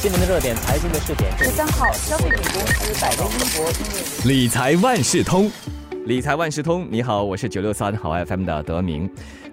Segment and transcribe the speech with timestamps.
[0.00, 1.36] 新闻的热点，财经的试点。
[1.36, 5.50] 十三号，消费品公司百威英博理财万事通，
[6.06, 9.10] 理财万事通，你好，我是九六三好 FM 的德明。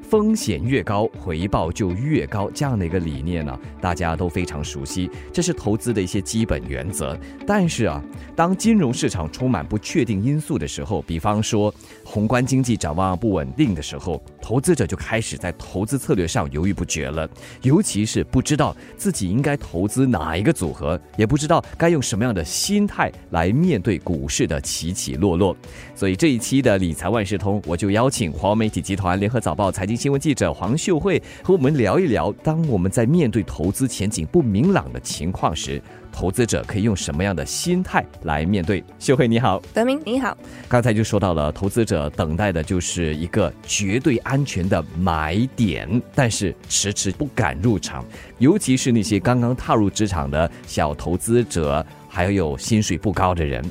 [0.10, 7.18] 风险越高，回报就越高，这样的一个理念呢，大家都非常熟悉，这是投资的一些基本原则。
[7.46, 8.04] 但是啊，
[8.36, 11.74] 当金融市场充满不确定因素的时候，比方说
[12.04, 17.28] 宏观经济展望不稳定的时候，投资者就开始在投资策略上犹豫不决了，
[17.64, 25.56] 尤其是不知道自己应该投资哪一个组合，也不知道该用什么样的心态来面对股市的起起落落。
[25.96, 35.82] 所以这一期的理财万事通，我就邀请华媒体集团联合早报财经新闻记者黄秀慧和我们聊一聊，当我们在面对投资前景不明朗的情况时，
[36.12, 38.84] 投资者可以用什么样的心态来面对？
[39.00, 48.06] 秀慧你好，德明你好，刚才就说到了，投资者等待的就是一个绝对安全的买点，但是迟迟不敢入场，
[48.40, 53.64] 尤其是那些刚刚踏入职场的小投资者，还有薪水不高的人。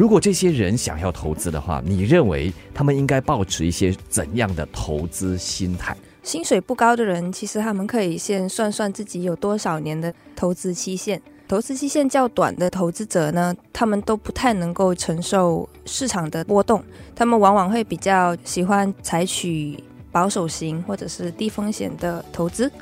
[0.00, 5.94] 如果这些人想要投资的话，你认为他们应该保持一些怎样的投资心态？
[6.22, 11.20] 薪水不高的人，其实他们可以先算算自己有多少年的投资期限。
[11.46, 16.82] 投资期限较短的投资者呢，他们都不太能够承受市场的波动，
[17.14, 22.72] 他们往往会比较喜欢采取保守型或者是低风险的投资。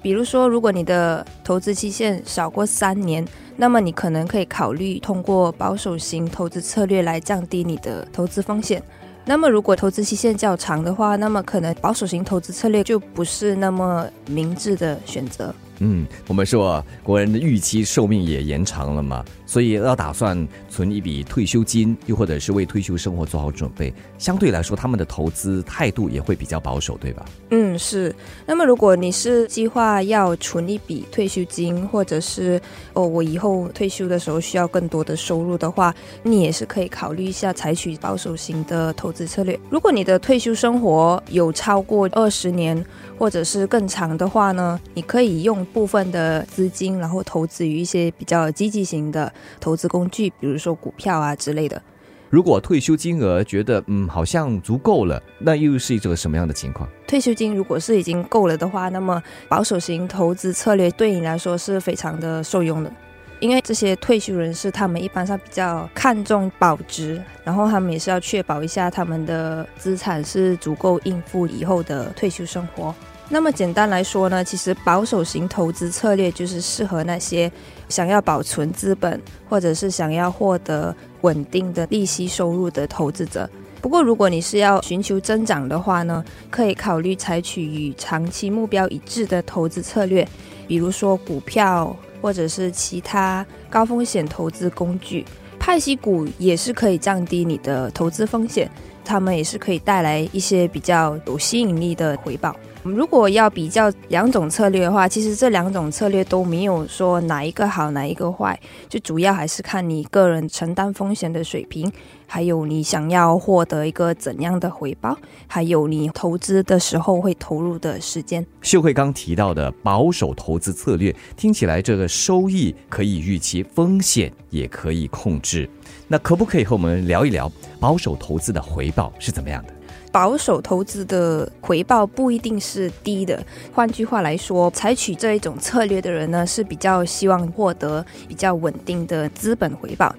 [0.00, 8.82] 比如说，如果你的投资期限少过三年，那么你可能可以考虑通过保守型投资策略来降低你的投资风险。
[9.24, 15.54] 那么，如果投资期限较长的话，那么可能保守型投资策略就不是那么明智的选择。
[15.80, 27.24] 嗯，我们说国人的预期寿命也延长了嘛，所以要打算存一笔退休金，又或者是为退休生活做好准备，相对来说他们的投资态度也会比较保守，对吧？
[27.50, 28.14] 嗯，是。
[28.44, 32.60] 那么，如果你是计划要存一笔退休金，或者是
[32.92, 39.58] 哦，我以后退休的时候需要更多的收入的话，你也是可以考虑一下采取保守型的投资策略。
[39.70, 42.84] 如果你的退休生活有超过二十年，
[43.18, 51.82] 或者是更长的话呢，你可以用部分的资金，然后投资于一些比较积极型的投资工具，比如说股票啊之类的。
[52.30, 56.88] 如果退休金额觉得嗯好像足够了，那又是一种什么样的情况？
[57.06, 62.92] 退休金如果是已经够了的话，那么保守型投资策略对你来说是非常的受用的，
[63.40, 72.94] 因为这些退休人士他们一般上比较看重保值，然后他们也是要确保一下他们的资产是足够应付以后的退休生活。
[73.30, 77.52] 那么简单来说呢，其实保守型投资策略就是适合那些
[77.88, 83.48] 想要保存资本，或者是想要获得稳定的利息收入的投资者。
[83.82, 90.26] 不过，如果你是要寻求增长的话呢，可以考虑采取与长期目标一致的投资策略，
[90.66, 95.24] 比如说股票或者是其他高风险投资工具。
[95.58, 98.70] 派息股也是可以降低你的投资风险，
[99.04, 102.56] 它们也是可以带来一些比较有吸引力的回报。
[102.92, 111.90] 如果要比较两种策略的话，其实这两种策略都没有说哪一个好哪一个坏，就主要还是看你个人承担风险的水平，
[112.26, 115.16] 还有你想要获得一个怎样的回报，
[115.46, 118.44] 还有你投资的时候会投入的时间。
[118.62, 125.68] 秀慧刚提到的保守投资策略，听起来这个收益可以预期，风险也可以控制。
[126.06, 129.77] 那可不可以和我们聊一聊保守投资的回报是怎么样的？
[130.18, 133.40] 保守投资的回报不一定是低的。
[133.72, 140.12] 换句话来说，采取这一种策略的人呢，是比较希望获得比较稳定的资本回报。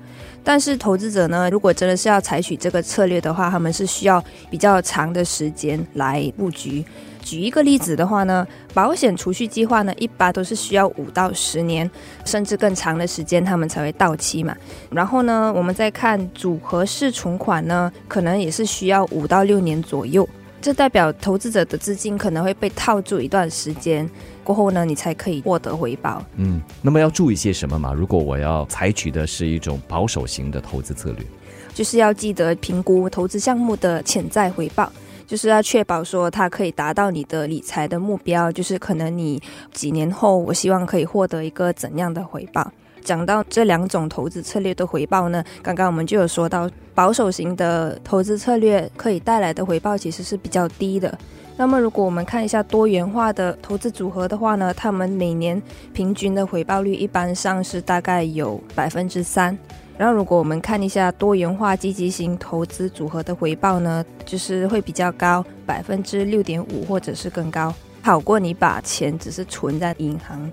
[0.44, 6.84] 但是投资者呢，如果真的是要采取这个策略的话，他们是需要比较长的时间来布局。
[7.22, 11.90] 举一个例子的话呢，保险储蓄计划呢，一般都是需要五到十年，
[12.26, 14.56] 甚至更长的时间，他们才会到期嘛。
[14.90, 20.28] 然后呢，我们再看组合式存款呢，可能也是需要五到六年左右。
[20.62, 24.10] 这代表投资者的资金可能会被套住一段时间，
[24.44, 26.22] 过后呢，你才可以获得回报。
[26.36, 27.94] 嗯，那么要注意些什么嘛？
[27.94, 31.26] 如果我要采取的是一种保守型的投资策略，
[31.74, 34.92] 就是要记得评估投资项目的潜在回报。
[35.26, 39.40] 就是要确保说它可以达到你的理财的目标，就是可能你
[39.72, 42.72] 几年后，我希望可以获得一个怎样的回报。
[43.04, 51.18] 讲到这两种投资策略的回报呢，刚刚我们就有说到，保守型的投资策略可以带来的回报其实是比较低的。
[51.58, 55.62] 那么如果我们看一下多元化的投资组合的话呢，他们每年
[55.92, 59.58] 平均的回报率一般上是大概有百分之三。
[59.98, 70.50] 然后，如果我们看一下多元化积极型投资组合的回报呢，就是会比较高，百分之六点五或者是更高，好过你把钱只是存在银行。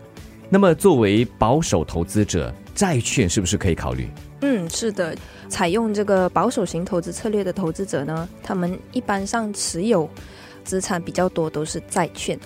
[0.49, 4.09] 那么作为保守投资者，债券是不是可以考虑？
[4.43, 5.17] 嗯，是的，
[5.49, 10.09] 采用这个保守型投资策略的投资者呢，他们一般上持有
[10.63, 12.39] 资产比较多都是债券，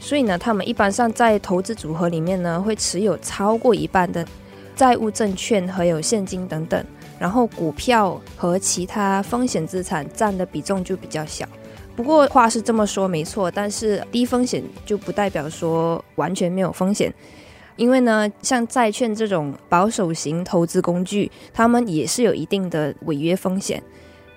[0.00, 4.26] 所以呢，他们一般上在投资组合里面呢，会持有超过一半的
[4.74, 6.84] 债务证券和有现金等等，
[7.18, 11.48] 然后股票和其他风险资产占的比重就比较小。
[11.94, 17.10] 不过话是这么说没错，但是低风险就不代表说完全没有风险。
[17.76, 23.82] 因为呢，像债券这种保守型投资工具，他们也是有一定的违约风险，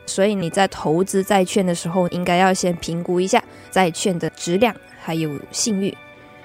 [0.05, 5.95] 所以你在投资债券的时候，应该要先评估一下债券的质量还有信誉。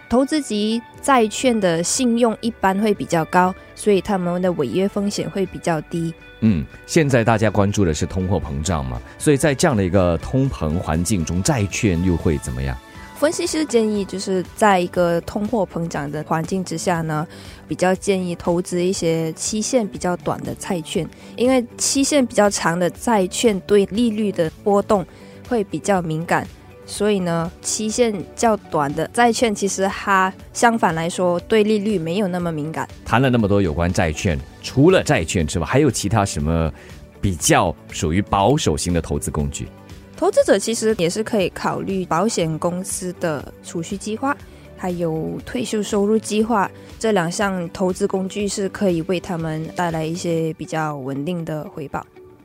[0.09, 6.15] 投资级债券的信用一般会比较高，所以他们的违约风险会比较低。
[6.41, 12.77] 嗯，现在大家关注的是通货膨胀嘛，所以在这样的一个通膨环境中，债券又会怎么样？
[13.25, 17.27] 分析师建议，就是在一个通货膨胀的环境之下呢，
[17.67, 25.03] 比较建议投资一些期限比较短的债券，因为期限比较长的债券对利率的波动
[25.49, 26.47] 会比较敏感，
[26.85, 32.87] 所以呢，期限较短的债券其实它相反来说对利率没有那么敏感。
[33.07, 36.71] 谈了那么多有关债券，除了债券之外，还有其他什么
[37.23, 39.67] 比较属于保守型的投资工具？
[40.17, 44.35] 投资者其实也是可以考虑保险公司的储蓄计划，
[44.77, 52.05] 还有退休收入计划这两项投资工具是可以为他们带来一些比较稳定的回报。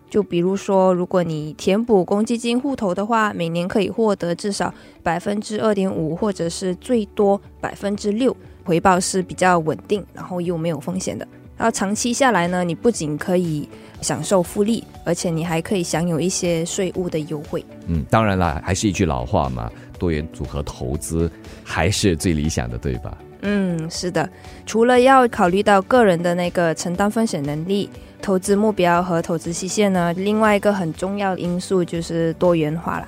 [0.10, 4.74] 就比如说，如果你填补公积金户头的话，每年可以获得至少
[5.04, 11.27] 百分之二点五，或者是最多百分之六，回报是比较稳定，然后又没有风险的。
[11.60, 13.68] 然后长期下来呢，你不仅可以
[14.00, 17.64] 享受复利，而且你还可以享有一些税务的优惠。
[17.88, 21.30] 嗯，当然啦，还是一句老话嘛，多元组合投资
[21.62, 23.18] 还是最理想的，对吧？
[23.42, 24.30] 嗯，是的。
[24.66, 27.90] 除了要考虑到个人的那个承担风险能力、
[28.22, 33.08] 投资目标和投资期限呢，另外一个很重要的因素就是多元化了。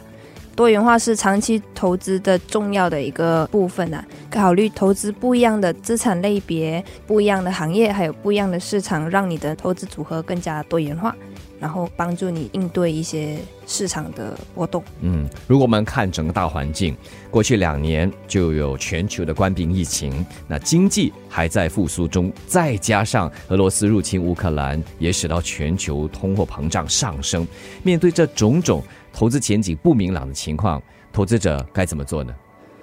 [0.62, 4.06] 多元化是长期投资的重要的一个部分呐。
[4.30, 11.16] 考虑投资不一样的资产类别、不一样的行业，还有不一样的市场，让你的投资组合更加多元化，
[11.62, 13.38] 然后帮助你应对一些
[13.68, 14.84] 市场的波动。
[15.02, 16.98] 嗯，如果我们看整个大环境，
[17.30, 27.48] 过去两年就有全球的冠病疫情，那经济还在复苏中，再加上俄罗斯入侵乌克兰，也使到全球通货膨胀上升。
[27.84, 30.82] 面对这种种，投资前景不明朗的情况，
[31.14, 32.34] 投资者该怎么做呢？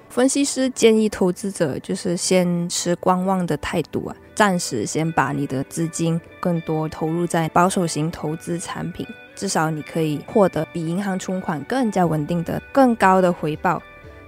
[0.08, 9.06] 分析师建议投资者就是先持观望的态度啊，暂时先把你的资金更多投入在保守型投资产品，
[9.36, 13.80] 至少你可以获得比银行存款更加稳定的、更高的回报。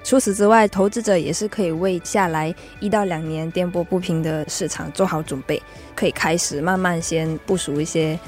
[0.03, 5.61] 除此之外，投资者也是可以为下来一到两年颠簸不平的市场做好准备，
[5.97, 8.19] 可以开始慢慢先部署一些。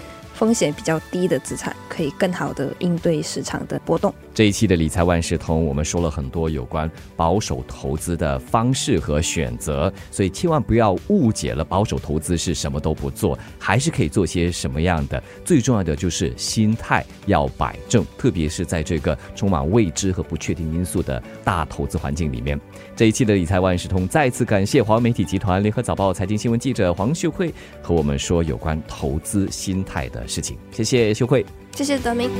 [0.42, 4.12] 风险比较低的资产，可以更好的应对市场的波动。
[4.34, 11.64] 这一期的理财万事通，我们说了很多有关保守投资的方式和选择，所以千万不要误解了。
[11.64, 15.22] 保守投资是什么都不做，还是可以做些什么样的？
[15.44, 22.60] 最重要的就是心态要摆正，特别是在这个充满未知和不确定因素的大投资环境里面。
[22.96, 30.56] 这一期的理财万事通，再次感谢华为媒体集团联合早报财经新闻记者黄秀慧和我们说有关投资心态的事情。
[30.70, 31.44] 谢谢秀慧，
[31.76, 32.30] 谢谢德明。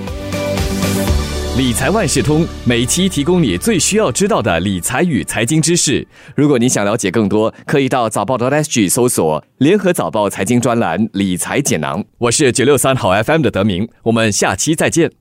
[1.58, 6.06] 理财万事通每期提供你最需要知道的理财与财经知识。
[6.34, 12.02] 如果你想了解更多，可以到早报的 SG 搜索“联合早报财经专栏理财简囊”。
[12.16, 15.12] 我是九六三好 FM 的德明，我们下期再见。